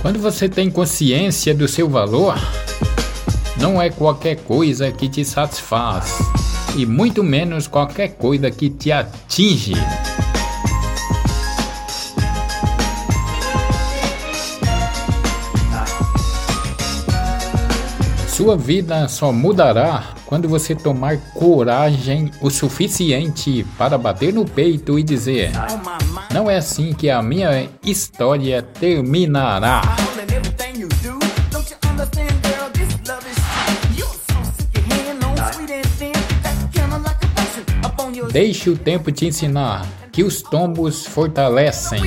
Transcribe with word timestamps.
Quando 0.00 0.20
você 0.20 0.48
tem 0.48 0.70
consciência 0.70 1.52
do 1.52 1.66
seu 1.66 1.88
valor, 1.88 2.36
não 3.60 3.82
é 3.82 3.90
qualquer 3.90 4.36
coisa 4.36 4.92
que 4.92 5.08
te 5.08 5.24
satisfaz 5.24 6.16
e 6.76 6.86
muito 6.86 7.24
menos 7.24 7.66
qualquer 7.66 8.10
coisa 8.10 8.50
que 8.50 8.70
te 8.70 8.92
atinge. 8.92 9.74
Sua 18.28 18.56
vida 18.56 19.08
só 19.08 19.32
mudará 19.32 20.14
quando 20.28 20.46
você 20.46 20.74
tomar 20.74 21.16
coragem 21.32 22.30
o 22.42 22.50
suficiente 22.50 23.64
para 23.78 23.96
bater 23.96 24.30
no 24.30 24.44
peito 24.44 24.98
e 24.98 25.02
dizer: 25.02 25.50
Não 26.32 26.50
é 26.50 26.58
assim 26.58 26.92
que 26.92 27.08
a 27.08 27.22
minha 27.22 27.66
história 27.82 28.60
terminará. 28.60 29.80
Deixe 38.30 38.68
o 38.68 38.76
tempo 38.76 39.10
te 39.10 39.26
ensinar 39.26 39.86
que 40.12 40.22
os 40.22 40.42
tombos 40.42 41.06
fortalecem, 41.06 42.02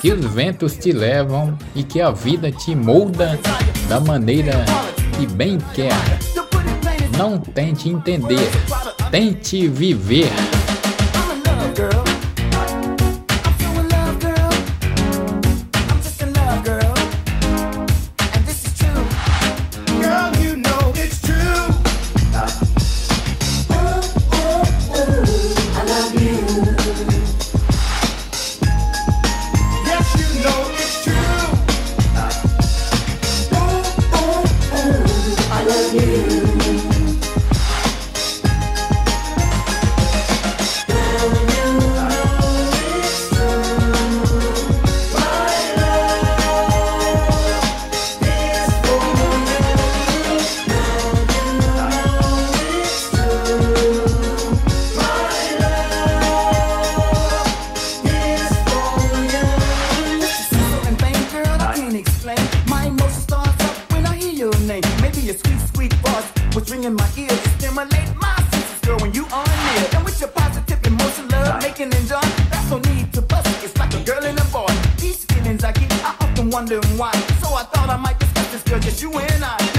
que 0.00 0.10
os 0.10 0.24
ventos 0.24 0.76
te 0.76 0.92
levam 0.92 1.58
e 1.74 1.82
que 1.82 2.00
a 2.00 2.10
vida 2.10 2.50
te 2.50 2.74
molda 2.74 3.38
da 3.86 4.00
maneira 4.00 4.64
que 5.18 5.26
bem 5.26 5.58
quer. 5.74 6.15
Não 7.16 7.38
tente 7.38 7.88
entender, 7.88 8.50
tente 9.10 9.66
viver. 9.68 10.28
I 76.56 76.60
often 76.60 76.80
wonder 76.80 76.88
why. 76.96 77.12
So 77.42 77.54
I 77.54 77.64
thought 77.64 77.90
I 77.90 77.96
might 77.98 78.18
discuss 78.18 78.50
this, 78.50 78.62
girl, 78.62 78.80
just 78.80 79.02
you 79.02 79.12
and 79.12 79.44
I. 79.44 79.75